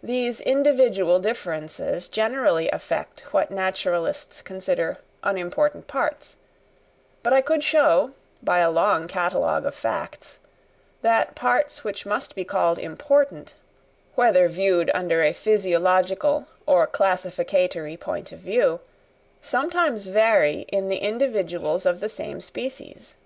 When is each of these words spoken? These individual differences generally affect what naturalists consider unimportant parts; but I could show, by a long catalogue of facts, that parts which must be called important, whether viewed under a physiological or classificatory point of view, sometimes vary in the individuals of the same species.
These 0.00 0.40
individual 0.42 1.18
differences 1.18 2.06
generally 2.06 2.70
affect 2.70 3.22
what 3.32 3.50
naturalists 3.50 4.42
consider 4.42 4.98
unimportant 5.24 5.88
parts; 5.88 6.36
but 7.24 7.32
I 7.32 7.40
could 7.40 7.64
show, 7.64 8.12
by 8.44 8.60
a 8.60 8.70
long 8.70 9.08
catalogue 9.08 9.66
of 9.66 9.74
facts, 9.74 10.38
that 11.02 11.34
parts 11.34 11.82
which 11.82 12.06
must 12.06 12.36
be 12.36 12.44
called 12.44 12.78
important, 12.78 13.56
whether 14.14 14.46
viewed 14.48 14.88
under 14.94 15.20
a 15.20 15.32
physiological 15.32 16.46
or 16.64 16.86
classificatory 16.86 17.96
point 17.96 18.30
of 18.30 18.38
view, 18.38 18.78
sometimes 19.40 20.06
vary 20.06 20.60
in 20.68 20.86
the 20.86 20.98
individuals 20.98 21.84
of 21.86 21.98
the 21.98 22.08
same 22.08 22.40
species. 22.40 23.16